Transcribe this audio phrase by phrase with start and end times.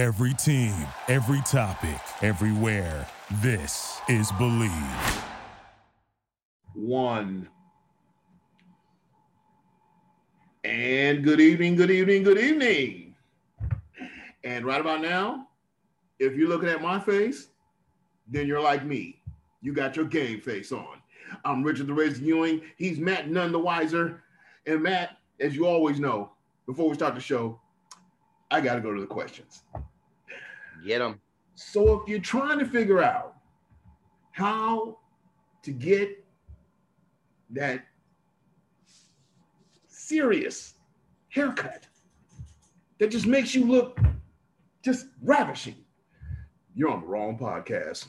[0.00, 0.74] Every team,
[1.08, 3.06] every topic, everywhere.
[3.42, 4.72] This is Believe.
[6.72, 7.46] One.
[10.64, 13.14] And good evening, good evening, good evening.
[14.42, 15.48] And right about now,
[16.18, 17.48] if you're looking at my face,
[18.26, 19.20] then you're like me.
[19.60, 20.96] You got your game face on.
[21.44, 22.62] I'm Richard the Razor Ewing.
[22.78, 24.22] He's Matt None the Wiser.
[24.64, 26.30] And Matt, as you always know,
[26.64, 27.60] before we start the show,
[28.50, 29.62] I got to go to the questions.
[30.84, 31.20] Get them.
[31.54, 33.34] So if you're trying to figure out
[34.32, 34.98] how
[35.62, 36.24] to get
[37.50, 37.84] that
[39.86, 40.74] serious
[41.28, 41.86] haircut
[42.98, 43.98] that just makes you look
[44.82, 45.76] just ravishing,
[46.74, 48.08] you're on the wrong podcast.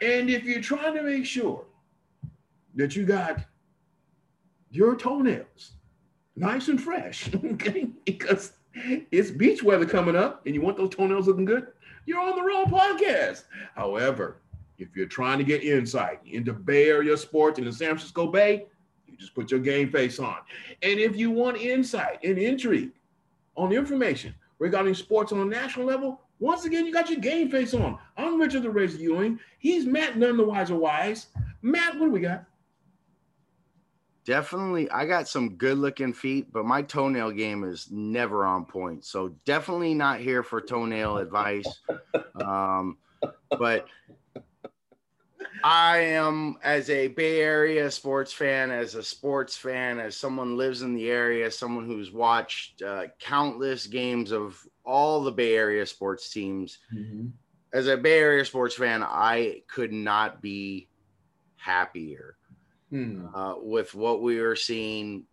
[0.00, 1.64] And if you're trying to make sure
[2.74, 3.40] that you got
[4.70, 5.72] your toenails
[6.36, 8.52] nice and fresh, okay, because
[9.10, 11.68] it's beach weather coming up and you want those toenails looking good,
[12.06, 13.44] you're on the wrong podcast.
[13.74, 14.38] However,
[14.78, 18.66] if you're trying to get insight into Bay Area sports in the San Francisco Bay,
[19.06, 20.36] you just put your game face on.
[20.82, 22.92] And if you want insight and intrigue
[23.56, 27.72] on information regarding sports on a national level, once again, you got your game face
[27.72, 27.98] on.
[28.16, 29.40] I'm Richard the Razor Ewing.
[29.58, 31.28] He's Matt None the Wiser Wise.
[31.62, 32.44] Matt, what do we got?
[34.26, 39.04] Definitely, I got some good looking feet, but my toenail game is never on point.
[39.04, 41.80] So definitely not here for toenail advice.
[42.44, 42.98] Um,
[43.56, 43.86] but
[45.62, 50.82] I am, as a Bay Area sports fan, as a sports fan, as someone lives
[50.82, 56.30] in the area, someone who's watched uh, countless games of all the Bay Area sports
[56.30, 56.78] teams.
[56.92, 57.28] Mm-hmm.
[57.72, 60.88] As a Bay Area sports fan, I could not be
[61.56, 62.35] happier
[62.90, 63.26] hmm.
[63.34, 65.24] uh, with what we were seeing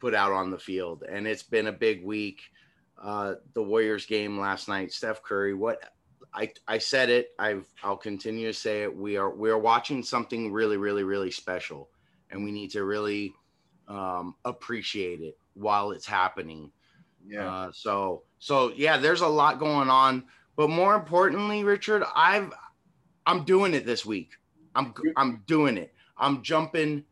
[0.00, 1.04] put out on the field.
[1.08, 2.40] And it's been a big week.
[3.00, 5.82] Uh, the Warriors game last night, Steph Curry, what
[6.34, 8.94] I, I said it, I've, I'll continue to say it.
[8.94, 11.88] We are, we are watching something really, really, really special
[12.30, 13.34] and we need to really
[13.88, 16.70] um, appreciate it while it's happening.
[17.26, 17.52] Yeah.
[17.52, 20.24] Uh, so, so yeah, there's a lot going on,
[20.56, 22.52] but more importantly, Richard, I've,
[23.26, 24.32] I'm doing it this week.
[24.74, 25.92] I'm, I'm doing it.
[26.20, 27.04] I'm jumping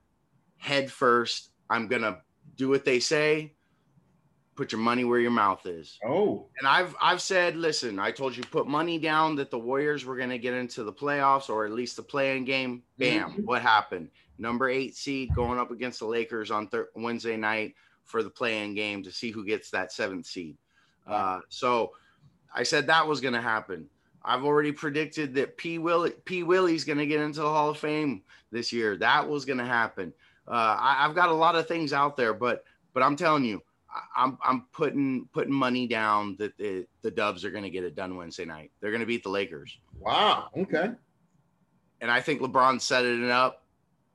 [0.59, 1.51] head first.
[1.69, 2.19] I'm gonna
[2.57, 3.55] do what they say.
[4.55, 5.99] Put your money where your mouth is.
[6.07, 6.47] Oh.
[6.59, 10.17] And I've I've said, listen, I told you put money down that the Warriors were
[10.17, 12.83] gonna get into the playoffs or at least the play-in game.
[12.99, 13.31] Bam!
[13.31, 13.43] Mm-hmm.
[13.43, 14.11] What happened?
[14.39, 17.75] Number eight seed going up against the Lakers on thir- Wednesday night
[18.05, 20.57] for the play-in game to see who gets that seventh seed.
[21.07, 21.93] Uh, so
[22.55, 23.89] I said that was going to happen.
[24.25, 25.79] I've already predicted that P.
[25.79, 26.43] Willie P.
[26.43, 28.97] Willie's going to get into the Hall of Fame this year.
[28.97, 30.13] That was going to happen.
[30.47, 32.65] Uh, I, have got a lot of things out there, but
[32.95, 37.45] but I'm telling you, I, I'm I'm putting putting money down that the, the Dubs
[37.45, 38.71] are going to get it done Wednesday night.
[38.81, 39.79] They're going to beat the Lakers.
[39.99, 40.49] Wow.
[40.57, 40.91] Okay.
[42.01, 43.65] And I think LeBron set it up,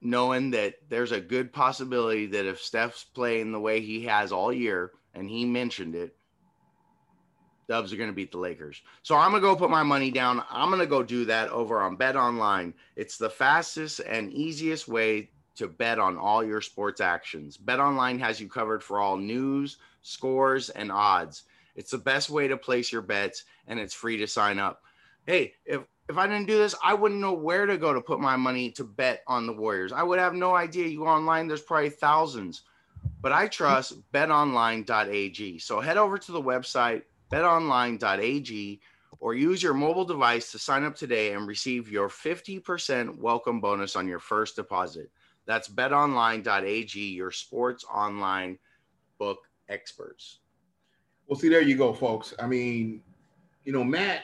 [0.02, 4.54] knowing that there's a good possibility that if Steph's playing the way he has all
[4.54, 6.16] year, and he mentioned it,
[7.68, 8.82] Dubs are going to beat the Lakers.
[9.04, 10.44] So I'm going to go put my money down.
[10.50, 12.74] I'm going to go do that over on Bet Online.
[12.96, 17.58] It's the fastest and easiest way to bet on all your sports actions.
[17.58, 21.44] Bet Online has you covered for all news, scores, and odds.
[21.76, 24.84] It's the best way to place your bets and it's free to sign up.
[25.26, 28.20] Hey, if if I didn't do this, I wouldn't know where to go to put
[28.20, 29.94] my money to bet on the Warriors.
[29.94, 30.88] I would have no idea.
[30.88, 32.64] You go online, there's probably thousands.
[33.22, 35.60] But I trust betonline.ag.
[35.60, 38.82] So head over to the website betonline.ag
[39.20, 43.96] or use your mobile device to sign up today and receive your 50% welcome bonus
[43.96, 45.10] on your first deposit.
[45.46, 48.60] That's betonline.ag, your sports online
[49.18, 49.40] book
[49.70, 50.40] experts.
[51.28, 52.34] Well, see, there you go, folks.
[52.40, 53.02] I mean,
[53.64, 54.24] you know, Matt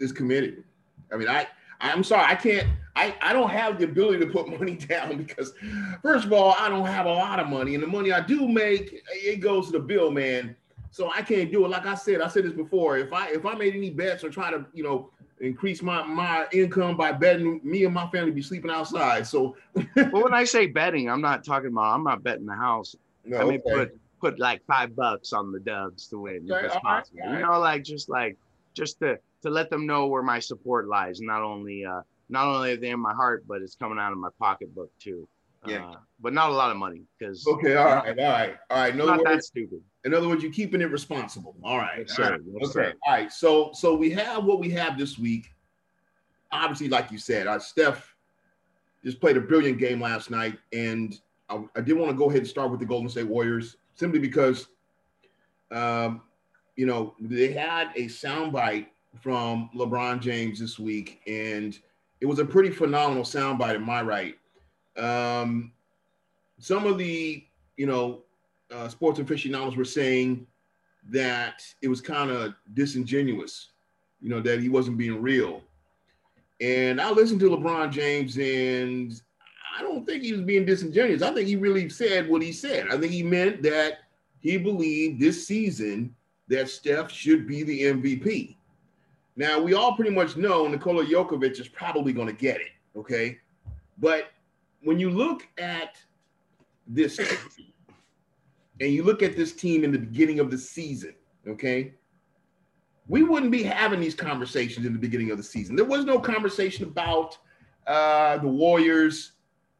[0.00, 0.64] is committed.
[1.12, 1.46] I mean, I
[1.82, 5.52] I'm sorry, I can't, I, I don't have the ability to put money down because
[6.00, 7.74] first of all, I don't have a lot of money.
[7.74, 10.56] And the money I do make, it goes to the bill, man.
[10.92, 11.68] So I can't do it.
[11.68, 12.98] Like I said, I said this before.
[12.98, 16.46] If I if I made any bets or try to, you know, increase my my
[16.52, 19.26] income by betting, me and my family be sleeping outside.
[19.26, 19.56] So
[19.96, 22.94] well, when I say betting, I'm not talking about I'm not betting the house.
[23.24, 23.74] No, I mean okay.
[23.74, 27.20] put put like five bucks on the Dubs to win okay, if it's possible.
[27.24, 28.36] Right, you know, like just like
[28.74, 31.20] just to to let them know where my support lies.
[31.22, 34.18] Not only uh not only are they in my heart, but it's coming out of
[34.18, 35.26] my pocketbook too.
[35.66, 35.86] Yeah.
[35.86, 38.96] Uh, but not a lot of money because okay, all right, all right, all right.
[38.96, 39.80] No not that stupid.
[40.04, 41.56] In other words, you're keeping it responsible.
[41.62, 42.04] All right.
[42.06, 42.40] Yes, all right.
[42.44, 42.72] Yes, okay.
[42.72, 42.94] Sir.
[43.06, 43.32] All right.
[43.32, 45.52] So so we have what we have this week.
[46.50, 48.14] Obviously, like you said, uh, Steph
[49.04, 51.18] just played a brilliant game last night, and
[51.48, 54.18] I, I did want to go ahead and start with the Golden State Warriors simply
[54.18, 54.68] because,
[55.70, 56.22] um,
[56.76, 58.86] you know, they had a soundbite
[59.20, 61.78] from LeBron James this week, and
[62.20, 63.74] it was a pretty phenomenal soundbite.
[63.74, 64.36] Am my right?
[64.96, 65.72] Um,
[66.58, 67.44] some of the
[67.76, 68.22] you know
[68.72, 70.46] uh, sports aficionados were saying
[71.10, 73.70] that it was kind of disingenuous,
[74.20, 75.62] you know, that he wasn't being real.
[76.60, 79.20] And I listened to LeBron James, and
[79.76, 81.22] I don't think he was being disingenuous.
[81.22, 82.86] I think he really said what he said.
[82.90, 83.98] I think he meant that
[84.40, 86.14] he believed this season
[86.48, 88.56] that Steph should be the MVP.
[89.34, 93.38] Now, we all pretty much know Nikola Jokovic is probably going to get it, okay?
[93.98, 94.30] But
[94.82, 95.96] when you look at
[96.86, 97.18] this
[98.80, 101.14] and you look at this team in the beginning of the season,
[101.46, 101.94] okay,
[103.08, 105.76] we wouldn't be having these conversations in the beginning of the season.
[105.76, 107.38] There was no conversation about
[107.86, 109.32] uh, the Warriors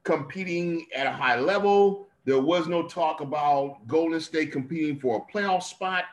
[0.04, 2.08] competing at a high level.
[2.24, 6.04] There was no talk about Golden State competing for a playoff spot.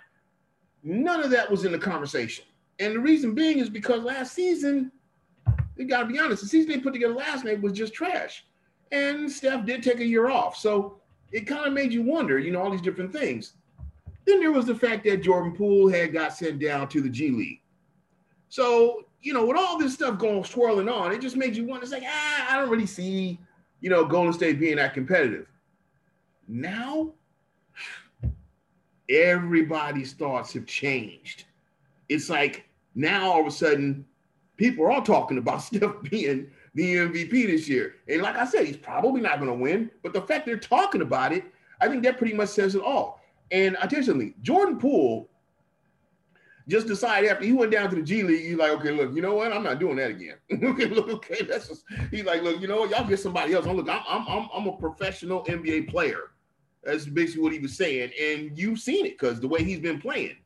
[0.84, 2.46] None of that was in the conversation.
[2.80, 4.92] And the reason being is because last season,
[5.76, 8.46] you got to be honest, the season they put together last night was just trash.
[8.92, 10.58] And Steph did take a year off.
[10.58, 11.00] So
[11.32, 13.54] it kind of made you wonder, you know, all these different things.
[14.26, 17.30] Then there was the fact that Jordan Poole had got sent down to the G
[17.30, 17.62] League.
[18.50, 21.84] So, you know, with all this stuff going swirling on, it just made you wonder.
[21.84, 23.40] It's like, ah, I don't really see,
[23.82, 25.48] you know, Golden State being that competitive.
[26.48, 27.14] Now,
[29.10, 31.46] everybody's thoughts have changed.
[32.08, 32.66] It's like
[32.96, 34.06] now all of a sudden,
[34.58, 37.96] people are all talking about Steph being the MVP this year.
[38.08, 41.02] And like I said, he's probably not going to win, but the fact they're talking
[41.02, 41.46] about it,
[41.82, 43.22] I think that pretty much says it all.
[43.52, 45.30] And something, Jordan Poole
[46.68, 49.22] just decided after he went down to the G League, he's like, okay, look, you
[49.22, 49.52] know what?
[49.52, 50.36] I'm not doing that again.
[50.64, 52.92] okay, look, okay, that's just he's like, look, you know what?
[52.92, 53.66] Y'all get somebody else.
[53.66, 56.32] I'm look, I'm I'm I'm a professional NBA player.
[56.84, 60.00] That's basically what he was saying, and you've seen it because the way he's been
[60.00, 60.38] playing.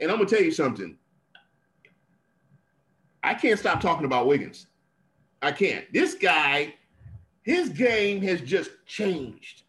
[0.00, 0.96] And I'm gonna tell you something.
[3.22, 4.66] I can't stop talking about Wiggins.
[5.44, 5.84] I can't.
[5.92, 6.74] This guy,
[7.42, 9.62] his game has just changed.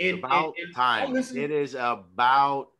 [0.00, 1.16] And, about and, and time.
[1.16, 2.70] It is about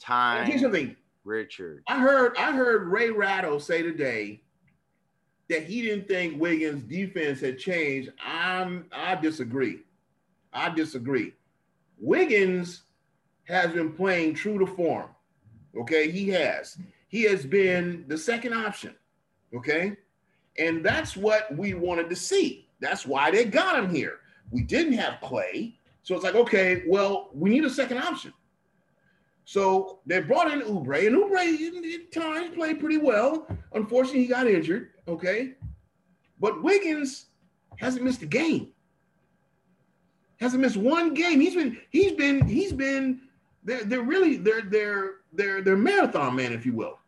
[0.00, 0.46] time.
[0.46, 1.82] Here's something, Richard.
[1.88, 4.40] I heard I heard Ray Ratto say today
[5.50, 8.10] that he didn't think Wiggins' defense had changed.
[8.24, 9.80] I'm I disagree.
[10.52, 11.34] I disagree.
[11.98, 12.82] Wiggins
[13.44, 15.08] has been playing true to form.
[15.76, 16.78] Okay, he has.
[17.08, 18.94] He has been the second option.
[19.54, 19.96] Okay.
[20.58, 22.68] And that's what we wanted to see.
[22.80, 24.18] That's why they got him here.
[24.50, 25.76] We didn't have Clay.
[26.02, 28.32] So it's like, okay, well, we need a second option.
[29.44, 33.46] So they brought in Oubre, and Oubre at times played pretty well.
[33.72, 34.90] Unfortunately, he got injured.
[35.06, 35.54] Okay.
[36.40, 37.26] But Wiggins
[37.76, 38.72] hasn't missed a game.
[40.40, 41.40] Hasn't missed one game.
[41.40, 43.22] He's been, he's been, he's been,
[43.64, 46.98] they're, they're really, they're, they're, they're, they're marathon man, if you will.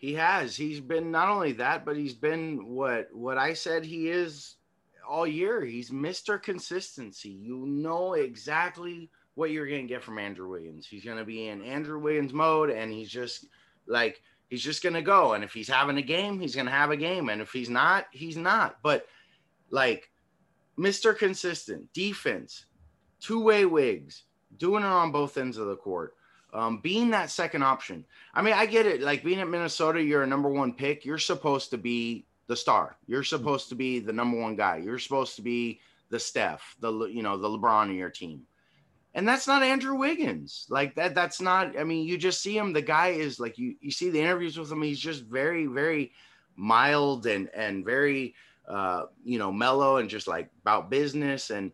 [0.00, 0.56] He has.
[0.56, 4.56] He's been not only that, but he's been what what I said he is
[5.06, 5.62] all year.
[5.62, 6.42] He's Mr.
[6.42, 7.28] Consistency.
[7.28, 10.86] You know exactly what you're going to get from Andrew Williams.
[10.86, 13.44] He's going to be in Andrew Williams mode and he's just
[13.86, 16.72] like he's just going to go and if he's having a game, he's going to
[16.72, 18.78] have a game and if he's not, he's not.
[18.82, 19.04] But
[19.68, 20.10] like
[20.78, 21.14] Mr.
[21.14, 22.64] Consistent, defense,
[23.20, 24.24] two-way wigs,
[24.56, 26.14] doing it on both ends of the court
[26.52, 28.04] um, being that second option.
[28.34, 29.00] I mean, I get it.
[29.00, 31.04] Like being at Minnesota, you're a number one pick.
[31.04, 32.96] You're supposed to be the star.
[33.06, 34.78] You're supposed to be the number one guy.
[34.78, 35.80] You're supposed to be
[36.10, 38.42] the Steph, the you know the LeBron of your team.
[39.14, 40.66] And that's not Andrew Wiggins.
[40.68, 41.14] Like that.
[41.14, 41.78] That's not.
[41.78, 42.72] I mean, you just see him.
[42.72, 43.76] The guy is like you.
[43.80, 44.82] You see the interviews with him.
[44.82, 46.12] He's just very, very
[46.56, 48.34] mild and and very
[48.68, 51.72] uh, you know mellow and just like about business and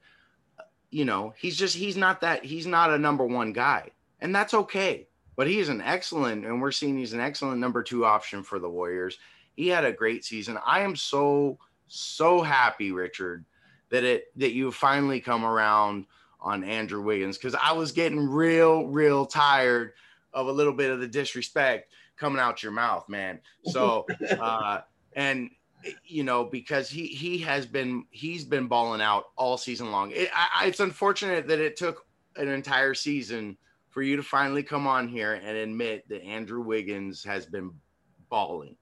[0.90, 4.54] you know he's just he's not that he's not a number one guy and that's
[4.54, 5.08] okay.
[5.36, 8.58] But he is an excellent, and we're seeing he's an excellent number two option for
[8.58, 9.18] the Warriors.
[9.54, 10.58] He had a great season.
[10.64, 11.58] I am so
[11.88, 13.44] so happy, Richard,
[13.90, 16.06] that it that you finally come around
[16.40, 19.92] on Andrew Wiggins because I was getting real, real tired
[20.32, 23.40] of a little bit of the disrespect coming out your mouth, man.
[23.64, 24.06] So,
[24.40, 24.80] uh,
[25.14, 25.50] and
[26.04, 30.12] you know because he he has been he's been balling out all season long.
[30.12, 32.06] It, I, it's unfortunate that it took
[32.36, 33.56] an entire season
[33.96, 37.70] for you to finally come on here and admit that Andrew Wiggins has been
[38.28, 38.76] balling.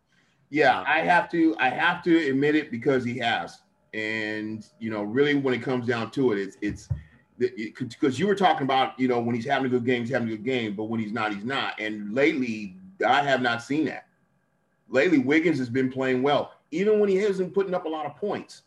[0.51, 3.61] Yeah, uh, I have to I have to admit it because he has.
[3.93, 6.89] And you know, really when it comes down to it, it's it's
[7.39, 10.27] because you were talking about, you know, when he's having a good game, he's having
[10.27, 11.79] a good game, but when he's not, he's not.
[11.79, 14.09] And lately, I have not seen that.
[14.89, 18.17] Lately, Wiggins has been playing well, even when he isn't putting up a lot of
[18.17, 18.63] points.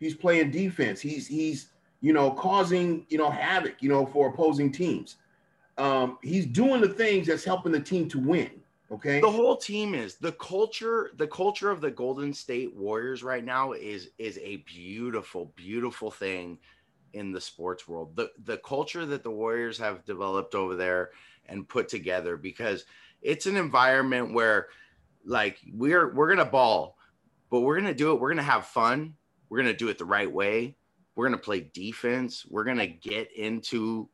[0.00, 0.98] He's playing defense.
[1.02, 1.68] He's he's
[2.00, 5.16] you know causing you know havoc you know for opposing teams
[5.78, 8.50] um, he's doing the things that's helping the team to win.
[8.90, 9.20] Okay.
[9.20, 11.10] The whole team is the culture.
[11.16, 16.58] The culture of the Golden State Warriors right now is is a beautiful, beautiful thing
[17.12, 18.14] in the sports world.
[18.14, 21.10] The the culture that the Warriors have developed over there
[21.46, 22.84] and put together because
[23.22, 24.68] it's an environment where
[25.24, 26.98] like we're we're gonna ball,
[27.50, 28.20] but we're gonna do it.
[28.20, 29.14] We're gonna have fun.
[29.48, 30.76] We're gonna do it the right way.
[31.16, 32.44] We're gonna play defense.
[32.48, 34.08] We're gonna get into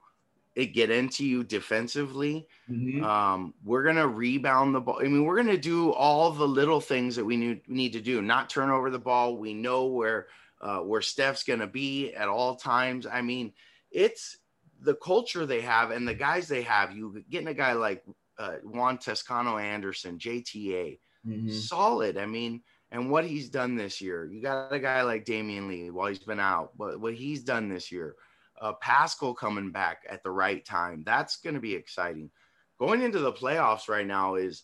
[0.56, 2.46] it, get into you defensively.
[2.68, 3.02] Mhm.
[3.02, 4.98] Um, we're gonna rebound the ball.
[5.00, 8.20] I mean, we're gonna do all the little things that we need need to do.
[8.22, 9.36] Not turn over the ball.
[9.36, 10.28] We know where
[10.60, 13.06] uh, where Steph's gonna be at all times.
[13.06, 13.54] I mean,
[13.90, 14.38] it's
[14.80, 16.94] the culture they have and the guys they have.
[16.96, 18.04] You getting a guy like
[18.38, 21.50] uh, Juan Toscano Anderson, JTA, Mhm.
[21.52, 22.16] solid.
[22.16, 24.26] I mean, and what he's done this year.
[24.32, 27.68] You got a guy like Damion Lee while he's been out, but what he's done
[27.68, 28.16] this year.
[28.60, 31.02] Uh, Paschall coming back at the right time.
[31.04, 32.30] That's going to be exciting.
[32.78, 34.62] Going into the playoffs right now is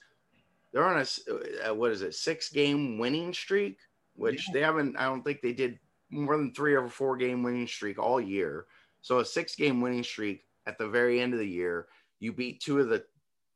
[0.73, 3.79] they're on a, uh, what is it six game winning streak,
[4.15, 4.53] which Yeah.
[4.53, 4.97] they haven't.
[4.97, 5.79] I don't think they did
[6.11, 8.67] more than three or four game winning streak all year.
[9.01, 11.87] So a six game winning streak at the very end of the year,
[12.19, 13.05] you beat two of the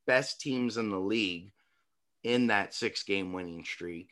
[0.07, 1.51] best teams in the league
[2.23, 4.09] in that six game winning streak.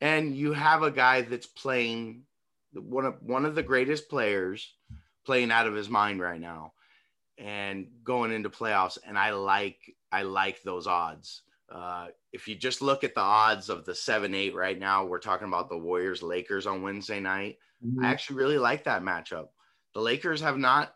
[0.00, 2.24] And you have a guy that's playing
[2.72, 4.74] one of one of the greatest players
[5.26, 6.72] playing out of his mind right now
[7.38, 8.98] and going into playoffs.
[9.04, 11.42] And I like I like those odds.
[11.68, 15.18] Uh, if you just look at the odds of the seven eight right now, we're
[15.18, 17.58] talking about the Warriors Lakers on Wednesday night.
[17.84, 18.04] Mhm.
[18.04, 19.48] I actually really like that matchup.
[19.94, 20.94] The Lakers have not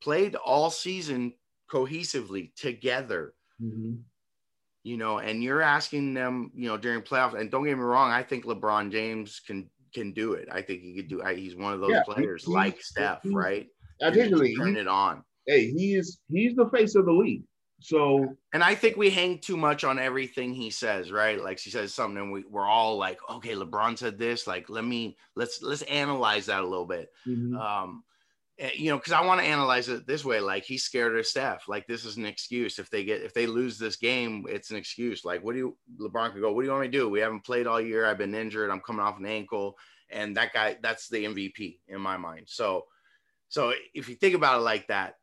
[0.00, 1.34] played all season
[1.70, 4.04] cohesively together, Mhm.
[4.82, 7.38] you know, and you're asking them, you know, during playoffs.
[7.38, 10.48] And don't get me wrong, I think LeBron James can can do it.
[10.50, 11.22] I think he could do.
[11.22, 13.66] I, he's one of those Yeah, players he- like Steph, he's- right?
[14.02, 15.22] I Can tell you, just turn he- it on.
[15.46, 17.44] hey, he is he's the face of the league.
[17.80, 21.42] So And I think we hang too much on everything he says, right?
[21.42, 24.46] Like he says something, and we, we're all like, okay, LeBron said this.
[24.46, 27.10] Like, let me let's let's analyze that a little bit.
[27.26, 27.58] mhm.
[27.60, 28.02] um
[28.74, 31.66] you know because i want to analyze it this way like he's scared of steph
[31.66, 34.76] like this is an excuse if they get if they lose this game it's an
[34.76, 37.08] excuse like what do you lebron could go what do you want me to do
[37.08, 39.76] we haven't played all year i've been injured i'm coming off an ankle
[40.10, 42.84] and that guy that's the mvp in my mind so
[43.48, 45.14] so if you think about it like that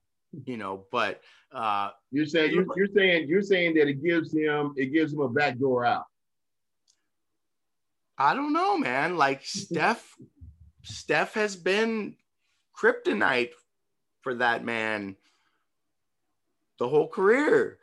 [0.46, 1.22] you know but
[1.54, 5.22] uh you're saying you're, you're saying you're saying that it gives him it gives him
[5.22, 6.06] a back door out.
[8.22, 9.18] I don't know, man.
[9.18, 10.16] Like Steph,
[10.84, 12.16] Steph has been
[12.82, 13.52] kryptonite
[14.22, 15.16] for that man
[16.80, 17.78] the whole career,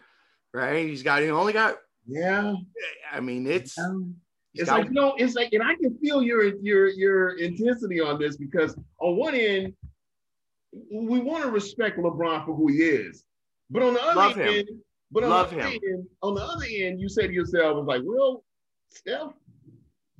[0.52, 0.86] right?
[0.86, 1.76] He's got he only got.
[2.06, 2.54] Yeah.
[3.12, 3.76] I mean, it's
[4.52, 8.00] he's It's like you know, it's like, and I can feel your your your intensity
[8.00, 9.74] on this because on one end,
[10.92, 13.24] we want to respect LeBron for who he is,
[13.70, 14.68] but on the other end,
[15.12, 15.80] but on Love the other him.
[15.86, 18.44] end, on the other end, you say to yourself, "It's like, well,
[18.90, 19.32] Steph,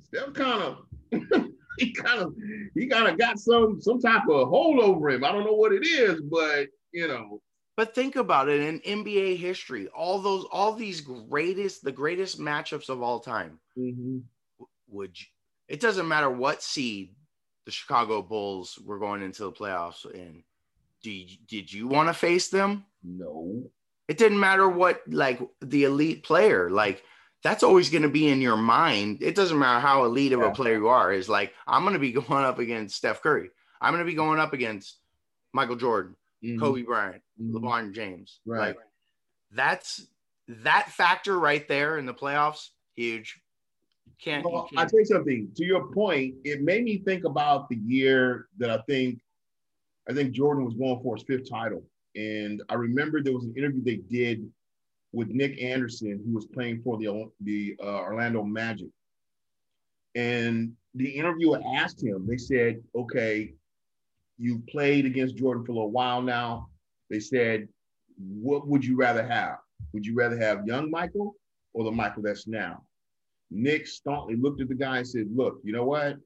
[0.03, 0.85] Steph kind of."
[1.85, 2.33] he kind of
[2.75, 5.23] he kind of got some some type of hold over him.
[5.23, 7.41] I don't know what it is, but you know,
[7.77, 12.89] But think about it in NBA history, all those, all these greatest, the greatest matchups
[12.89, 13.59] of all time.
[13.77, 14.19] Mm-hmm.
[14.89, 15.27] Would you,
[15.67, 17.15] it doesn't matter what seed
[17.65, 20.43] the Chicago Bulls were going into the playoffs in.
[21.03, 22.85] Do you, did you want to face them?
[23.03, 23.69] no.
[24.07, 27.03] It didn't matter what like the elite player, like
[27.43, 29.19] that's always going to be in your mind.
[29.21, 30.47] It doesn't matter how elite of Yeah.
[30.51, 31.11] a player you are.
[31.13, 33.49] Is like I'm going to be going up against Steph Curry.
[33.81, 34.97] I'm going to be going up against
[35.53, 36.59] Michael Jordan, Mhm.
[36.59, 37.51] Kobe Bryant, Mhm.
[37.53, 38.39] LeBron James.
[38.45, 38.75] Right.
[38.75, 38.77] Like
[39.51, 40.05] that's
[40.47, 42.69] that factor right there in the playoffs.
[42.95, 43.39] Huge.
[44.21, 44.43] Can't.
[44.43, 45.49] Well, I can't tell you something.
[45.55, 49.21] To your point, it made me think about the year that I think,
[50.09, 51.83] I think Jordan was going for his fifth title,
[52.15, 54.51] and I remember there was an interview they did
[55.11, 58.89] with Nick Anderson, who was playing for the the uh, Orlando Magic,
[60.15, 62.27] and the interviewer asked him.
[62.27, 63.53] They said, "Okay,
[64.37, 66.69] you've played against Jordan for a little while now."
[67.09, 67.67] They said,
[68.17, 69.57] "What would you rather have?
[69.93, 71.35] Would you rather have young Michael
[71.73, 72.83] or the Michael that's now?"
[73.51, 76.17] Nick staunchly looked at the guy and said, Look, you know what?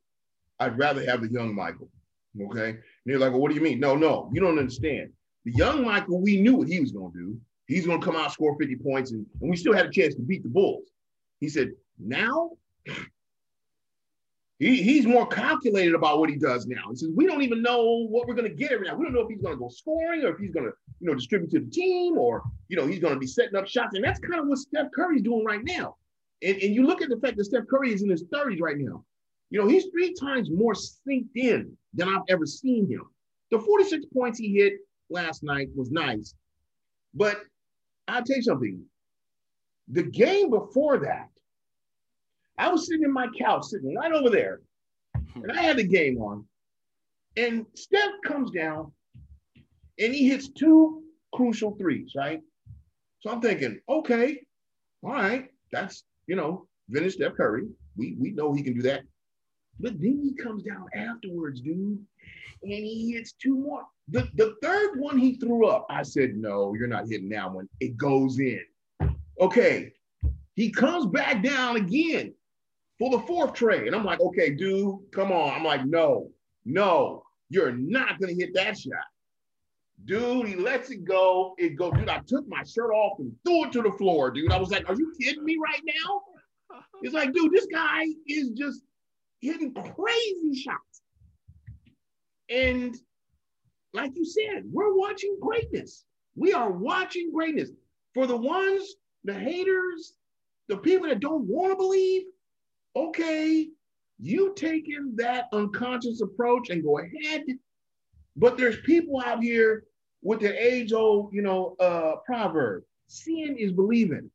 [0.59, 1.89] I'd rather have the young Michael.
[2.39, 2.69] Okay.
[2.69, 3.79] And they're like, well, what do you mean?
[3.79, 5.11] No, no, you don't understand.
[5.45, 7.41] The young Michael, we knew what he was going to do.
[7.67, 10.15] He's going to come out, score 50 points, and, and we still had a chance
[10.15, 10.89] to beat the Bulls.
[11.39, 12.51] He said, now
[14.59, 16.89] he, he's more calculated about what he does now.
[16.89, 18.95] He says, we don't even know what we're going to get every now.
[18.95, 21.07] We don't know if he's going to go scoring or if he's going to, you
[21.07, 23.95] know, distribute to the team or, you know, he's going to be setting up shots.
[23.95, 25.95] And that's kind of what Steph Curry's doing right now.
[26.41, 28.77] And, and you look at the fact that Steph Curry is in his 30s right
[28.77, 29.03] now.
[29.49, 33.03] You know, he's three times more synced in than I've ever seen him.
[33.51, 34.75] The 46 points he hit
[35.09, 36.33] last night was nice.
[37.13, 37.41] But
[38.07, 38.83] I'll tell you something.
[39.89, 41.29] The game before that,
[42.57, 44.61] I was sitting in my couch, sitting right over there,
[45.35, 46.45] and I had the game on.
[47.35, 48.91] And Steph comes down
[49.99, 52.41] and he hits two crucial threes, right?
[53.21, 54.41] So I'm thinking, okay,
[55.03, 57.67] all right, that's you know, vintage Steph Curry.
[57.95, 59.03] We we know he can do that.
[59.79, 61.99] But then he comes down afterwards, dude,
[62.63, 63.83] and he hits two more.
[64.09, 67.69] The, the third one he threw up, I said, no, you're not hitting that one.
[67.79, 68.61] It goes in.
[69.39, 69.93] Okay.
[70.55, 72.33] He comes back down again
[72.99, 73.87] for the fourth trey.
[73.87, 75.53] And I'm like, okay, dude, come on.
[75.53, 76.31] I'm like, no,
[76.65, 78.93] no, you're not going to hit that shot.
[80.05, 81.55] Dude, he lets it go.
[81.57, 82.09] It go, dude.
[82.09, 84.51] I took my shirt off and threw it to the floor, dude.
[84.51, 86.21] I was like, are you kidding me right now?
[87.03, 88.81] It's like, dude, this guy is just
[89.41, 90.92] hitting crazy shots.
[92.49, 92.95] And
[93.93, 96.05] like you said, we're watching greatness.
[96.35, 97.69] We are watching greatness.
[98.13, 100.13] For the ones, the haters,
[100.67, 102.23] the people that don't want to believe,
[102.95, 103.69] okay,
[104.19, 107.43] you taking that unconscious approach and go ahead.
[108.35, 109.85] But there's people out here
[110.21, 114.31] with the age-old, you know, uh, proverb: "Seeing is believing."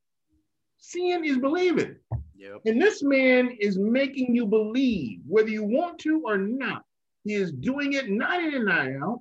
[0.79, 1.97] Seeing is believing.
[2.37, 2.61] Yep.
[2.67, 6.85] And this man is making you believe, whether you want to or not.
[7.29, 9.21] He is doing it night in and night out.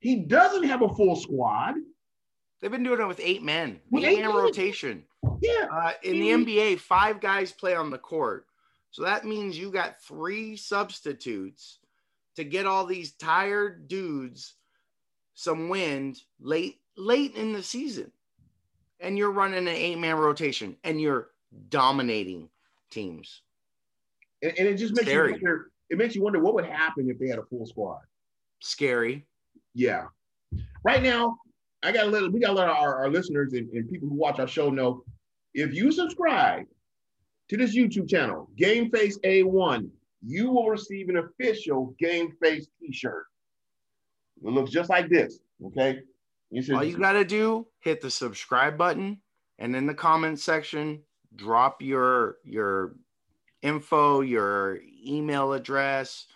[0.00, 1.74] He doesn't have a full squad.
[2.58, 5.04] They've been doing it with eight men, With eight eight man rotation.
[5.42, 5.66] Yeah.
[5.70, 6.28] Uh, in the.
[6.30, 8.46] NBA, five guys play on the court.
[8.92, 11.80] So that means you got three substitutes
[12.36, 14.54] to get all these tired dudes
[15.34, 18.10] some wind late late in the season.
[19.00, 21.28] And you're running an eight-man rotation and you're
[21.68, 22.48] dominating
[22.90, 23.42] teams.
[24.40, 25.32] And, and it just makes Scary.
[25.32, 28.00] you wonder, it makes you wonder what would happen if they had a full squad.
[28.60, 29.26] Scary.
[29.74, 30.06] Yeah.
[30.84, 31.36] Right now,
[31.82, 34.48] I gotta let we gotta let our, our listeners and, and people who watch our
[34.48, 35.04] show know
[35.54, 36.64] if you subscribe
[37.50, 39.88] to this YouTube channel, Game Face A1,
[40.24, 43.26] you will receive an official Game Face t-shirt.
[44.42, 45.40] It looks just like this.
[45.66, 46.00] Okay.
[46.50, 49.20] You should- All you got to do, hit the subscribe button
[49.58, 51.02] and in the comment section,
[51.36, 52.94] drop your your
[53.62, 56.26] info, your email address,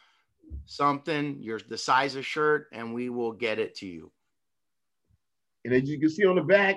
[0.64, 4.10] something, your the size of shirt and we will get it to you.
[5.64, 6.76] And as you can see on the back,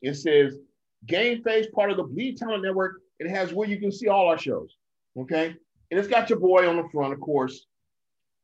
[0.00, 0.56] it says
[1.06, 3.00] Game Face, part of the Bleed Talent Network.
[3.18, 4.76] It has where you can see all our shows.
[5.18, 5.56] Okay.
[5.90, 7.66] And it's got your boy on the front, of course,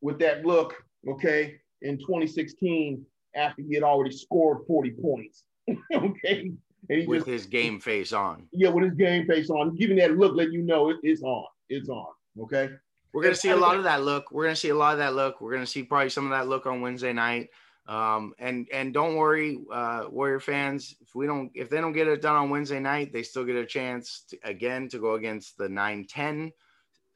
[0.01, 0.75] with that look,
[1.09, 3.05] okay, in 2016
[3.37, 5.45] after he had already scored 40 points.
[5.95, 6.51] okay.
[6.91, 8.47] And he with just, his game face on.
[8.53, 11.47] yeah, with his game face on, giving that look, letting you know it, it's on.
[11.69, 12.07] It's on.
[12.41, 12.71] Okay.
[13.13, 14.33] We're gonna see a lot of that look.
[14.33, 15.41] We're gonna see a lot of that look.
[15.41, 17.49] We're gonna see probably some of that look on Wednesday night.
[17.87, 20.97] Um, and and don't worry, uh, Warrior fans.
[21.01, 23.57] If we don't, if they don't get it done on Wednesday night, they still get
[23.57, 26.51] a chance to, again to go against the 9-10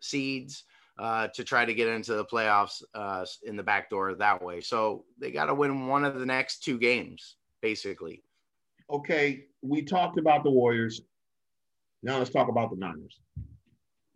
[0.00, 0.64] seeds
[0.98, 4.60] uh, to try to get into the playoffs uh, in the back door that way.
[4.60, 8.22] So they got to win one of the next two games, basically.
[8.90, 11.00] okay, we talked about the Warriors.
[12.02, 13.18] Now let's talk about the Niners.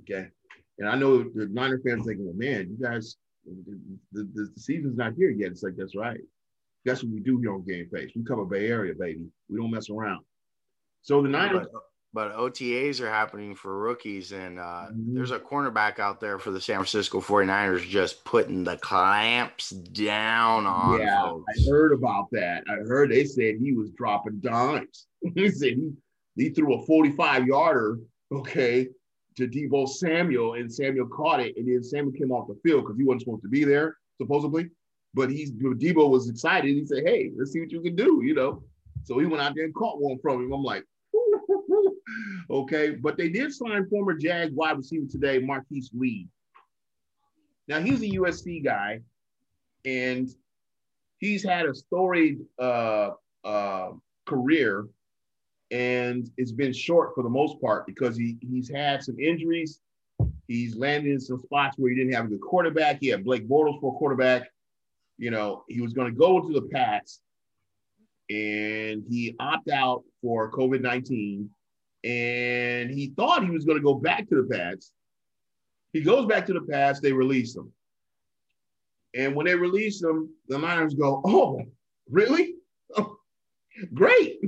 [0.02, 0.28] Okay.
[0.78, 3.78] And I know the Niner fans thinking, well, man, you guys, the,
[4.12, 5.52] the, the season's not here yet.
[5.52, 6.20] It's like, that's right.
[6.84, 8.10] That's what we do here on Game Face.
[8.16, 9.26] We cover Bay Area, baby.
[9.48, 10.24] We don't mess around.
[11.02, 11.66] So the Niners,
[12.12, 15.14] But, but OTAs are happening for rookies, and uh, Mhm.
[15.14, 20.66] there's a cornerback out there for the San Francisco 49ers just putting the clamps down
[20.66, 21.44] on yeah, folks.
[21.56, 22.64] I heard about that.
[22.68, 25.06] I heard they said he was dropping dimes.
[25.36, 25.92] he said he,
[26.36, 27.98] he threw a 45 yarder,
[28.32, 28.88] okay,
[29.36, 32.98] to Deebo Samuel, and Samuel caught it, and then Samuel came off the field because
[32.98, 34.70] he wasn't supposed to be there, supposedly.
[35.14, 36.68] But he's Deebo was excited.
[36.68, 38.62] He said, Hey, let's see what you can do, you know.
[39.04, 40.52] So he went out there and caught one from him.
[40.52, 40.84] I'm like,
[42.50, 42.90] okay.
[42.90, 46.28] But they did sign former Jag wide receiver today, Marquise Lee.
[47.68, 49.00] Now he's a USC guy,
[49.84, 50.28] and
[51.18, 53.10] he's had a storied uh,
[53.44, 53.90] uh,
[54.26, 54.86] career,
[55.72, 59.80] and it's been short for the most part because he he's had some injuries.
[60.46, 62.98] He's landed in some spots where he didn't have a good quarterback.
[63.00, 64.50] He had Blake Bortles for a quarterback.
[65.16, 67.20] You know, he was going to go to the Pats,
[68.28, 71.48] and he opted out for COVID nineteen,
[72.04, 74.92] and he thought he was going to go back to the Pats.
[75.94, 77.00] He goes back to the Pats.
[77.00, 77.72] They release him.
[79.14, 81.62] And when they release him, the Niners go, "Oh,
[82.10, 82.56] really?
[83.94, 84.38] Great!"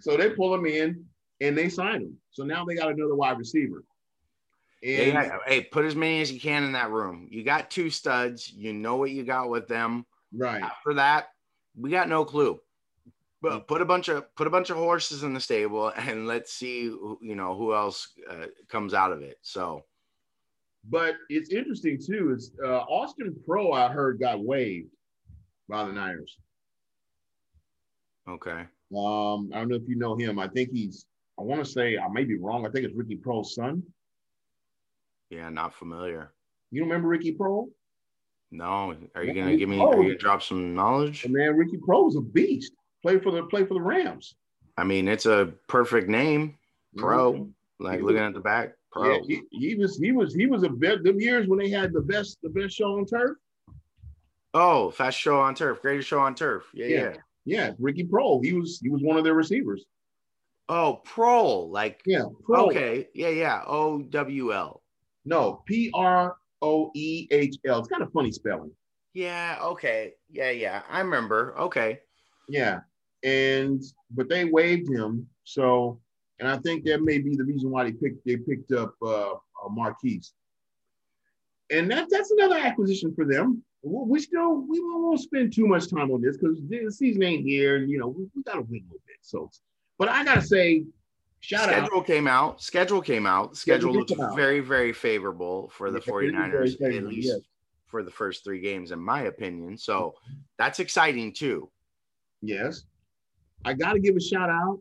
[0.00, 1.04] so they pull him in
[1.40, 2.16] and they sign him.
[2.30, 3.84] So now they got another wide receiver.
[4.82, 7.28] And Yeah, hey, put as many as you can in that room.
[7.30, 8.50] You got two studs.
[8.52, 10.06] You know what you got with them.
[10.34, 11.28] right, After that,
[11.76, 12.60] we got no clue.
[13.40, 16.52] But put a bunch of put a bunch of horses in the stable, and let's
[16.52, 19.38] see, who- you know, who else uh, comes out of it.
[19.42, 19.84] So
[20.88, 22.32] But it's interesting too.
[22.32, 24.90] Is uh, Austin Proehl I heard got waived
[25.68, 26.38] by the Niners.
[28.28, 28.64] Okay,
[28.96, 30.38] Um, I don't know if you know him.
[30.38, 31.06] I think he's.
[31.38, 32.66] I want to say I may be wrong.
[32.66, 33.82] I think it's Ricky Proehl's son.
[35.30, 36.32] yeah, not familiar.
[36.70, 37.68] You remember Ricky Proehl?
[38.50, 39.80] No, are you Yeah, gonna give me?
[39.80, 41.24] Are you gonna drop some knowledge?
[41.24, 42.72] And man, Ricky Proehl was a beast.
[43.02, 44.36] Played for the play for the Rams.
[44.76, 46.56] I mean, it's a perfect name,
[46.96, 47.48] Pro.
[47.80, 49.10] Like He looking at the back, pro.
[49.16, 51.92] Yeah, he, he was he was he was a bit them years when they had
[51.92, 53.36] the best the best show on turf.
[54.54, 56.70] Oh, fast show on turf, greatest show on turf.
[56.74, 57.00] Yeah, Yeah.
[57.00, 57.14] yeah.
[57.44, 58.44] Yeah, Ricky Proehl.
[58.44, 59.84] He was he was one of their receivers.
[60.68, 62.66] Oh, pro, like Yeah, Pro.
[62.66, 63.62] okay, yeah, yeah.
[63.66, 64.82] O W L.
[65.24, 67.80] No, P R O E H L.
[67.80, 68.70] It's kind of funny spelling.
[69.12, 70.82] Yeah, okay, yeah, yeah.
[70.88, 71.54] I remember.
[71.58, 72.00] Okay,
[72.48, 72.80] Yeah,
[73.24, 75.28] and but they waived him.
[75.44, 76.00] So,
[76.38, 79.32] and I think that may be the reason why they picked they picked up uh,
[79.32, 80.32] uh Marquise.
[81.70, 83.62] And that that's another acquisition for them.
[83.82, 87.76] We still we won't spend too much time on this because the season ain't here.
[87.76, 89.16] And, you know, we, we got to win a little bit.
[89.22, 89.50] So,
[89.98, 90.84] but I gotta say,
[91.40, 91.86] shout out.
[91.86, 92.62] schedule came out.
[92.62, 93.56] Schedule came out.
[93.56, 97.40] Schedule Schedule looks very, very favorable for the Yeah, it is 49ers, at least yes.
[97.86, 99.76] for the first three games, in my opinion.
[99.76, 100.14] So
[100.58, 101.68] that's exciting too.
[102.40, 102.84] Yes.
[103.64, 104.80] I got to give a shout out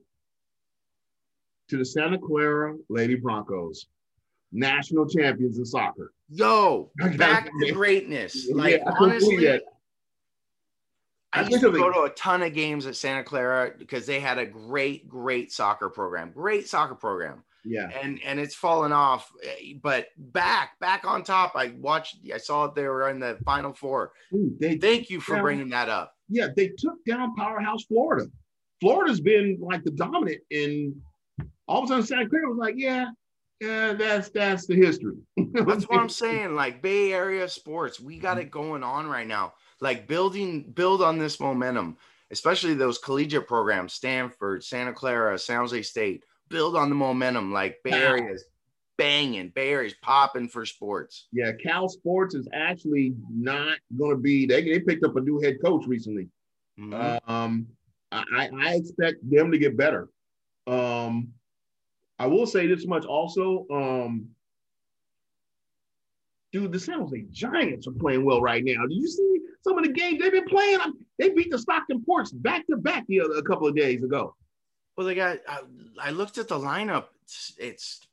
[1.69, 3.87] to the Santa Clara Lady Broncos,
[4.51, 6.13] national champions in soccer.
[6.29, 8.49] Yo, back to greatness.
[8.53, 9.49] Like I honestly.
[9.49, 9.59] I
[11.33, 14.37] I used to go to a ton of games at Santa Clara because they had
[14.37, 16.31] a great, great soccer program.
[16.33, 17.43] Great soccer program.
[17.63, 17.89] Yeah.
[18.01, 22.65] and and it's fallen off eh, but back back on top i watched i saw
[22.65, 25.41] they were in the final four Dude, they, thank you for Yeah.
[25.43, 28.25] bringing that up yeah, they took down powerhouse Florida.
[28.79, 30.99] Florida's been like the dominant in
[31.67, 33.07] all of a sudden Santa Clara was like, yeah,
[33.61, 35.15] yeah, that's that's the history.
[35.53, 39.53] that's what i'm saying like bay area sports we got it going on right now
[39.79, 41.95] like building build on this momentum
[42.31, 47.77] especially those collegiate programs stanford santa clara san jose state build on the momentum like
[47.83, 47.97] bay Wow.
[47.97, 48.43] area's
[48.97, 54.45] banging bay area's popping for sports Yeah, Cal Sports is actually not going to be.
[54.45, 56.27] They, they picked up a new head coach recently.
[56.79, 57.19] Mhm.
[57.27, 57.67] Um,
[58.11, 60.09] I I expect them to get better.
[60.67, 61.33] Um,
[62.21, 63.65] I will say this much also.
[63.71, 64.27] Um,
[66.51, 68.85] dude, the San Jose Giants are playing well right now.
[68.85, 70.79] Do you see some of the games they've been playing?
[71.17, 74.35] They beat the Stockton Ports back to back the other, a couple of days ago.
[74.95, 75.39] Well, they got.
[75.47, 75.61] I,
[75.99, 77.05] I looked at the lineup.
[77.23, 78.07] It's, it's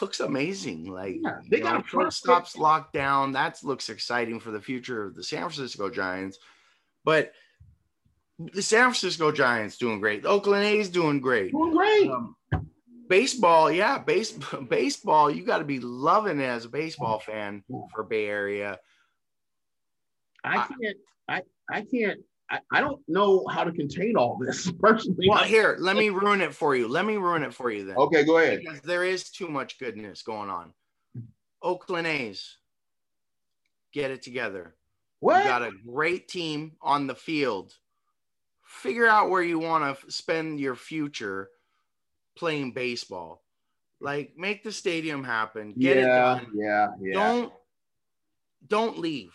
[0.00, 0.86] looks amazing.
[0.86, 3.30] Like Yeah, they got know, a shortstops locked down.
[3.32, 6.38] That looks exciting for the future of the San Francisco Giants.
[7.04, 7.34] But
[8.38, 10.22] the San Francisco Giants doing great.
[10.22, 11.52] The Oakland A's doing great.
[11.52, 12.10] Doing great.
[12.10, 12.34] Um,
[13.12, 14.32] baseball, yeah, base
[14.68, 15.30] baseball.
[15.30, 17.62] You got to be loving it as a baseball fan
[17.94, 18.78] for Bay Area.
[20.42, 20.96] I I- can't.
[21.28, 22.20] I I can't.
[22.50, 25.26] I, I don't know how to contain all this personally.
[25.28, 26.86] Well, here, let me ruin it for you.
[26.88, 27.96] Let me ruin it for you then.
[27.96, 28.60] okay, go ahead.
[28.62, 30.74] because there is too much goodness going on.
[31.62, 32.56] Oakland A's,
[33.94, 34.74] get it together.
[35.20, 35.44] What?
[35.44, 37.72] You got a great team on the field.
[38.66, 41.48] Figure out where you want to spend your future
[42.36, 43.42] playing baseball.
[44.00, 45.74] Like make the stadium happen.
[45.78, 46.46] Get it yeah, done.
[46.54, 47.52] yeah, yeah, Don't
[48.66, 49.32] don't leave.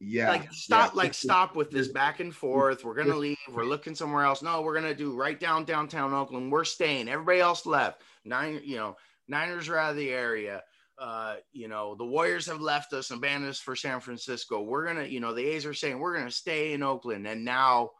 [0.00, 0.28] yeah.
[0.30, 0.96] like stop yeah.
[0.98, 2.84] like stop with this back and forth.
[2.84, 3.38] We're gonna leave.
[3.50, 4.42] We're looking somewhere else.
[4.42, 6.52] No, we're gonna do right down downtown Oakland.
[6.52, 7.08] We're staying.
[7.08, 8.02] Everybody else left.
[8.24, 8.96] Nine, you know,
[9.28, 10.62] Niners are out of the area.
[10.98, 14.62] Uh, you know, the Warriors have left us and abandoned us for San Francisco.
[14.62, 17.90] We're gonna, you know, the A's are saying we're gonna stay in Oakland, and now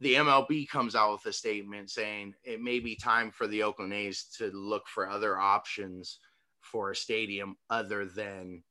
[0.00, 3.92] the MLB comes out with a statement saying it may be time for the Oakland
[3.92, 6.18] A's to look for other options
[6.60, 8.62] for a stadium other than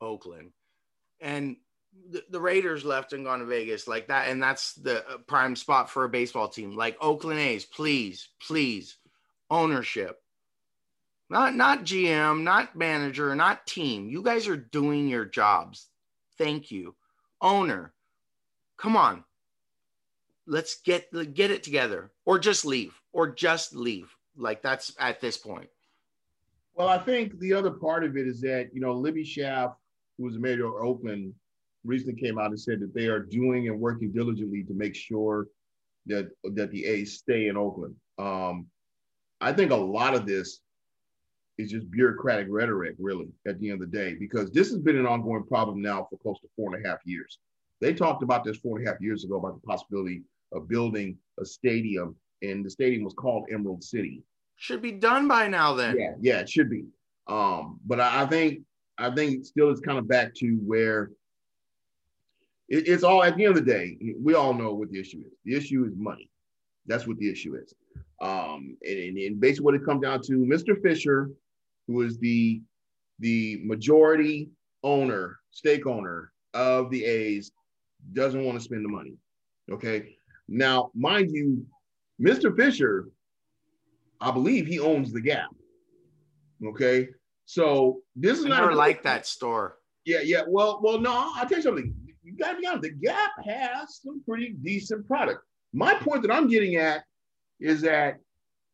[0.00, 0.52] Oakland.
[1.20, 1.56] And
[2.10, 4.28] the, the Raiders left and gone to Vegas like that.
[4.28, 6.76] And that's the uh, prime spot for a baseball team.
[6.76, 8.96] Like Oakland A's, please, please,
[9.50, 10.20] ownership.
[11.30, 14.08] Not not GM, not manager, not team.
[14.08, 15.88] You guys are doing your jobs.
[16.36, 16.94] Thank you.
[17.40, 17.92] Owner.
[18.76, 19.24] Come on
[20.46, 25.36] let's get get it together or just leave or just leave like that's at this
[25.36, 25.68] point
[26.74, 29.74] Well, I think the other part of it is that you know Libby Schaaf,
[30.18, 31.32] who was the mayor of Oakland,
[31.84, 35.46] recently came out and said that they are doing and working diligently to make sure
[36.06, 37.94] that that the A's stay in Oakland.
[38.18, 38.66] Um,
[39.40, 40.60] I think a lot of this
[41.58, 44.96] is just bureaucratic rhetoric, really, at the end of the day, because this has been
[44.96, 47.38] an ongoing problem now for close to four and a half years.
[47.80, 50.22] They talked about this four and a half years ago about the possibility
[50.54, 54.22] of building a stadium, and the stadium was called Emerald City.
[54.56, 55.98] Should be done by now then.
[55.98, 56.84] Yeah, yeah, it should be.
[57.26, 58.60] Um, but I, I think
[58.98, 61.10] I think still it's kind of back to where
[62.68, 65.18] it, it's all at the end of the day, we all know what the issue
[65.26, 65.32] is.
[65.44, 66.30] The issue is money.
[66.86, 67.74] That's what the issue is.
[68.20, 70.80] Um, and, and basically what it comes down to, Mr.
[70.80, 71.30] Fisher,
[71.86, 72.62] who is the
[73.20, 74.50] the majority
[74.82, 77.52] owner, stake owner of the A's,
[78.12, 79.14] doesn't want to spend the money.
[79.70, 80.16] Okay.
[80.48, 81.66] Now, mind you,
[82.20, 82.54] Mr.
[82.56, 83.08] Fisher,
[84.20, 85.50] I believe he owns the Gap.
[86.64, 87.08] Okay.
[87.46, 89.76] So this is I not never liked that store.
[90.04, 90.42] yeah, yeah.
[90.46, 91.94] Well, well, no, I'll tell you something.
[92.22, 95.40] You gotta be honest, the Gap has some pretty decent product.
[95.72, 97.04] My point that I'm getting at
[97.60, 98.18] is that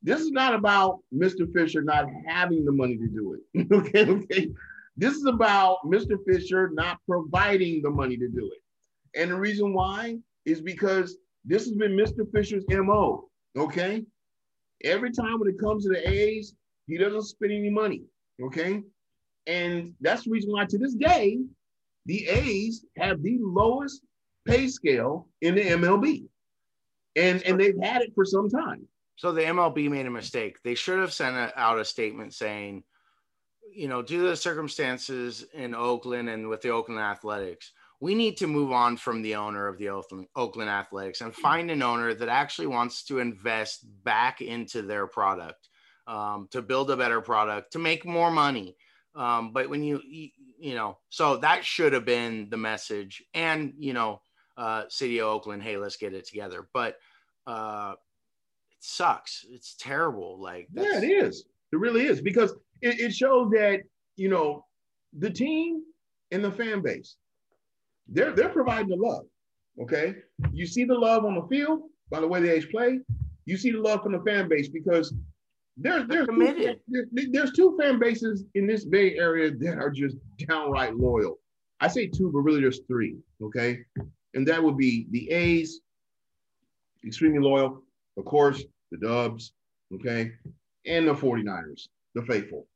[0.03, 1.53] this is not about Mr.
[1.53, 3.67] Fisher not having the money to do it.
[3.73, 4.51] okay, okay.
[4.97, 6.19] This is about Mr.
[6.27, 9.21] Fisher not providing the money to do it.
[9.21, 12.31] And the reason why is because this has been Mr.
[12.33, 13.29] Fisher's MO.
[13.57, 14.05] Okay.
[14.85, 16.55] Every time when it comes to the A's,
[16.87, 18.03] he doesn't spend any money.
[18.43, 18.83] Okay.
[19.47, 21.39] And that's the reason why to this day,
[22.07, 24.03] the A's have the lowest
[24.47, 26.27] pay scale in the MLB.
[27.17, 28.87] And, and they've had it for some time.
[29.17, 30.59] So the MLB made a mistake.
[30.63, 32.85] They should have sent a, out a statement saying,
[33.75, 38.37] you know, due to the circumstances in Oakland and with the Oakland Athletics, we need
[38.39, 42.29] to move on from the owner of the Oakland, Athletics and find an owner that
[42.29, 45.69] actually wants to invest back into their product,
[46.07, 48.77] um, to build a better product, to make more money.
[49.15, 53.23] Um, but when you, you, you know, so that should have been the message.
[53.35, 54.23] And, you know,
[54.57, 56.69] uh, City of Oakland, hey, let's get it together.
[56.73, 56.97] But
[57.47, 57.95] uh,
[58.71, 59.45] it sucks.
[59.49, 60.41] It's terrible.
[60.41, 61.45] Like, Yeah, it is.
[61.73, 63.81] It really is because it, it shows that
[64.17, 64.65] you know
[65.19, 65.83] the team
[66.31, 67.17] and the fan base,
[68.11, 69.25] they're they're providing the love.
[69.81, 70.17] Okay,
[70.53, 73.01] you see the love on the field by the way the A's play.
[73.47, 75.15] You see the love from the fan base because
[75.77, 80.17] there's there's two, there's two fan bases in this Bay Area that are just
[80.49, 81.39] downright loyal.
[81.81, 83.17] I say two, but really there's three.
[83.43, 83.81] Okay,
[84.35, 85.81] and that would be the A's,
[87.07, 87.83] extremely loyal.
[88.19, 89.53] Of course, the Dubs.
[89.95, 90.33] Okay,
[90.87, 92.67] and the 49ers, the faithful.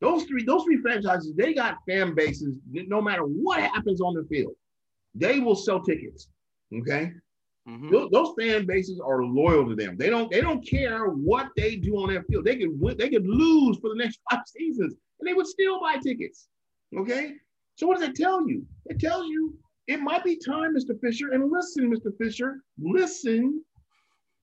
[0.00, 2.58] Those three, those three franchises, they got fan bases.
[2.70, 4.54] No matter what happens on the field,
[5.14, 6.28] they will sell tickets.
[6.72, 7.12] Okay,
[7.68, 7.90] Mhm.
[7.90, 9.96] those, those fan bases are loyal to them.
[9.96, 12.44] They don't, they don't care what they do on that field.
[12.44, 15.80] They could win, they could lose for the next five seasons, and they would still
[15.80, 16.48] buy tickets.
[16.96, 17.34] Okay,
[17.76, 18.66] so what does it tell you?
[18.86, 20.98] It tells you it might be time, Mr.
[21.00, 22.16] Fisher, and listen, Mr.
[22.18, 23.62] Fisher, listen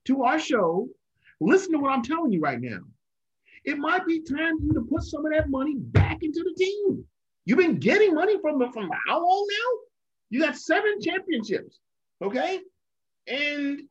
[0.06, 0.88] to our show.
[1.40, 2.80] Listen to what I'm telling you right now.
[3.66, 6.54] It might be time for you to put some of that money back into the
[6.56, 7.04] team.
[7.46, 9.80] You've been getting money from from how long now?
[10.32, 11.80] You got seven championships,
[12.22, 12.62] okay?
[13.28, 13.82] And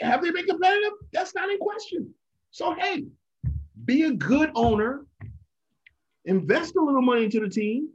[0.00, 0.92] have they been competitive?
[1.12, 2.14] That's not in question.
[2.50, 3.06] So hey,
[3.86, 5.06] be a good owner,
[6.26, 7.88] invest a little money into the team,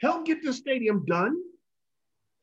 [0.00, 1.36] help get the stadium done,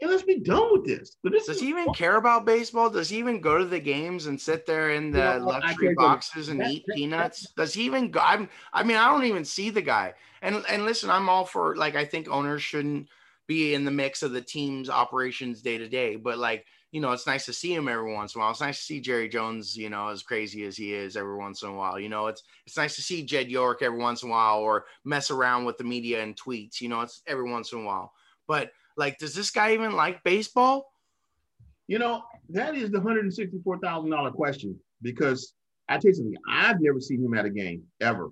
[0.02, 1.18] and let's be done with this.
[1.24, 2.90] But this Does he even care about baseball?
[2.90, 6.60] Does he even go to the games and sit there in the luxury boxes and
[6.60, 7.52] that- eat that- peanuts?
[7.56, 8.22] Does he even go?
[8.22, 10.16] I'm, I mean, I don't even see the guy.
[10.42, 13.08] And and listen, I'm all for like I think owners shouldn't
[13.48, 16.16] be in the mix of the team's operations day to day.
[16.16, 18.52] But like you know, it's nice to see him every once in a while.
[18.52, 21.62] It's nice to see Jerry Jones, you know, as crazy as he is every once
[21.62, 22.00] in a while.
[22.00, 24.86] You know, it's it's nice to see Jed York every once in a while or
[25.04, 26.80] mess around with the media and tweets.
[26.80, 28.14] You know, it's every once in a while.
[28.48, 30.92] But like, does this guy even like baseball?
[31.88, 35.54] You know, that is the $164,000 question because
[35.88, 38.32] I tell you something, I've never seen him at a game ever.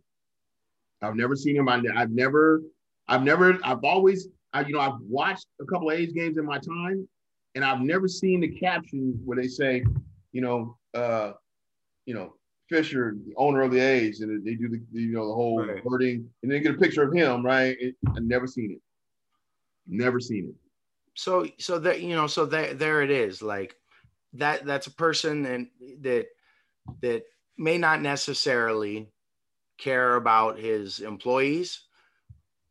[1.02, 1.70] I've never seen him.
[1.70, 2.62] I've never,
[3.08, 6.46] I've never, I've always, I, you know, I've watched a couple of A's games in
[6.46, 7.08] my time
[7.56, 9.84] and I've never seen the caption where they say,
[10.32, 11.34] you know, uh,
[12.06, 12.36] you know,
[12.70, 15.84] Fisher, the owner of the A's, and they do the, you know, the whole Right.
[15.86, 17.76] wording, and they get a picture of him, right?
[17.80, 18.82] It, I've never seen it.
[19.88, 20.56] Never seen it.
[21.16, 23.76] so so that you know so there there it is like
[24.34, 25.68] that that's a person and
[26.02, 26.26] that
[27.02, 27.24] that
[27.58, 29.12] may not necessarily
[29.78, 31.82] care about his employees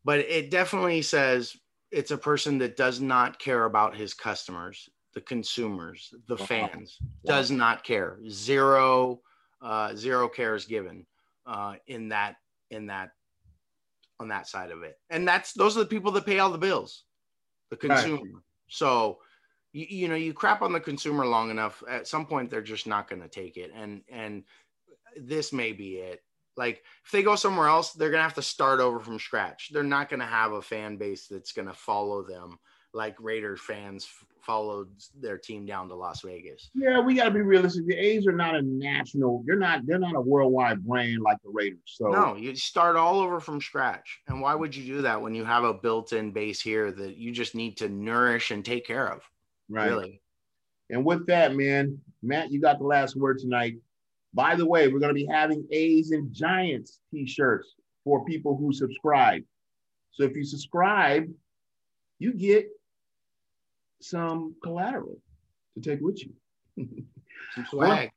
[0.03, 1.55] but it definitely says
[1.93, 6.45] it's a person that does not care about his customers the consumers the Wow.
[6.47, 8.19] fans does not care.
[8.29, 9.21] Zero
[9.61, 11.05] uh zero cares given
[11.45, 12.35] uh in that
[12.71, 13.11] in that
[14.19, 14.99] on that side of it.
[15.09, 17.05] And that's those are the people that pay all the bills
[17.69, 17.89] the Right.
[17.89, 18.43] consumer.
[18.69, 19.19] So
[19.71, 22.87] you, you know you crap on the consumer long enough at some point they're just
[22.87, 23.71] not going to take it.
[23.75, 24.43] And and
[25.15, 26.23] this may be it
[26.55, 29.83] like if they go somewhere else they're to have to start over from scratch they're
[29.83, 32.59] not to have a fan base that's to follow them
[32.93, 34.89] like Raiders fans f- followed
[35.19, 36.69] their team down to Las Vegas.
[36.75, 37.87] Yeah, we got to be realistic.
[37.87, 39.43] The A's are not a national.
[39.45, 39.85] They're not.
[39.85, 41.79] They're not a worldwide brand like the Raiders.
[41.85, 44.19] So No, you start all over from scratch.
[44.27, 47.31] And why would you do that when you have a built-in base here that you
[47.31, 49.23] just need to nourish and take care of?
[49.69, 49.87] right.
[49.87, 50.21] Really.
[50.89, 53.77] And with that, man, Matt, you got the last word tonight.
[54.33, 58.73] By the way, we're going to be having A's and Giants t-shirts for people who
[58.73, 59.43] subscribe.
[60.11, 61.31] So if you subscribe,
[62.19, 62.67] you get
[64.01, 65.17] some collateral
[65.75, 67.05] to take with you.
[67.55, 68.11] Some swag.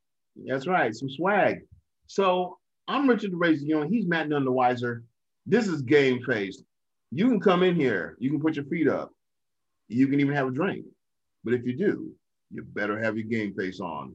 [0.45, 1.61] That's right, some swag.
[2.07, 3.89] So I'm Richard the Razor Young.
[3.89, 5.05] He's Matt None the Wiser.
[5.47, 6.63] This is Game Face.
[7.11, 8.17] You can come in here.
[8.19, 9.13] You can put your feet up.
[9.89, 10.85] You can even have a drink.
[11.45, 12.11] But if you do,
[12.51, 14.15] you better have your game face on.